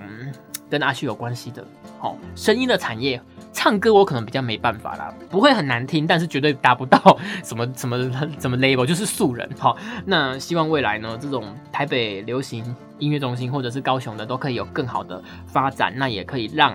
[0.69, 1.65] 跟阿旭有关系的，
[1.99, 3.19] 好，声音的产业。
[3.55, 6.99] 唱歌我可能比较没办法啦，不会很难听，但是绝对达不到
[7.43, 7.99] 什么什么
[8.39, 9.75] 什么 label，就是素人哈。
[10.05, 12.65] 那希望未来呢，这种台北流行
[12.99, 16.75] 音乐中心或者是高雄的都可以有更好的发展，那也可以让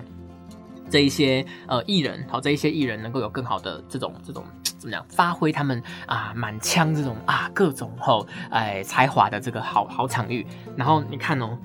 [0.89, 4.43] 这一些呃艺人，好这一些艺人能够有更好的这种这种
[4.77, 10.45] 怎么样发挥他们啊满腔这种啊各种吼哎才华的这个好好场域。
[10.75, 11.57] 然后你看哦，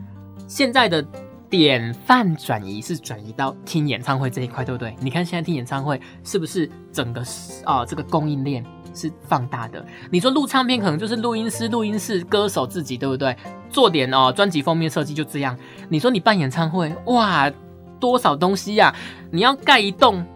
[0.46, 1.04] 现在的。
[1.52, 4.96] 典范转移是转移到听演唱会这一块，对不对？
[5.00, 7.22] 你看现在听演唱会是不是整个
[7.66, 8.64] 啊这个供应链
[8.94, 9.84] 是放大的？
[10.10, 13.36] 你说录唱片可能就是录音师、录音室、歌手自己，对不对？
[13.68, 15.54] 做点哦专辑封面设计就这样。
[15.90, 17.52] 你说你办演唱会，哇，
[18.02, 18.92] 多少东西呀？
[19.30, 20.26] 你要盖一栋。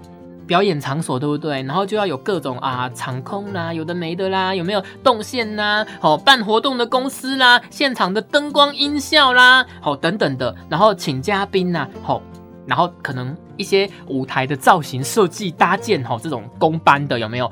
[0.46, 1.60] 表演场所对不对？
[1.64, 5.84] 然后就要有各种啊场空啦，有的没的啦，有没有动线呐？
[6.00, 12.22] 好，办活动的公司啦，现场的灯光音效啦，好等等的，然后请嘉宾呐，好，
[12.64, 17.50] 然后可能一些舞台的造型设计搭建，好这种公班的有没有？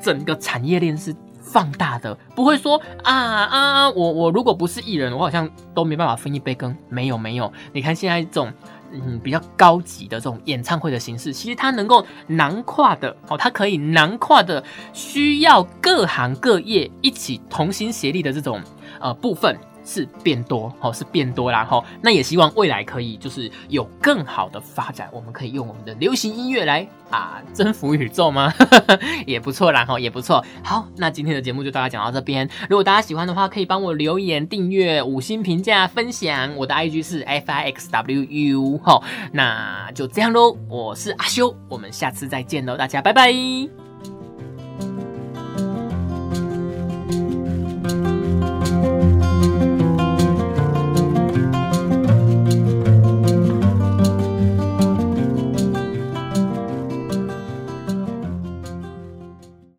[0.00, 6.74] 整个产业链是放大的，不会说啊啊，我我如果不是艺人，我好像都没办法分一杯羹。
[6.88, 8.50] 没有没有，你看现在这种。
[8.92, 14.62] 嗯，比较高级的这种演唱会的形式，其实它能够囊跨的哦，它可以囊跨的
[14.92, 18.60] 需要各行各业一起同心协力的这种
[19.00, 19.56] 呃部分。
[19.86, 28.52] 是变多，哦，是变多啦，吼，那也希望未来可以就是有更好的发展，我们可以用我们的流行音乐来啊征服宇宙吗？
[29.24, 30.44] 也不错啦，吼，也不错。
[30.62, 32.48] 好，那今天的节目就大概讲到这边。
[32.68, 36.54] 如果大家喜欢的话，可以帮我留言、订阅、五星评价、分享。
[36.56, 40.56] 我的 IG 是 F I X W U，吼，那就这样喽。
[40.68, 43.85] 我是阿修，我们下次再见喽，大家拜拜。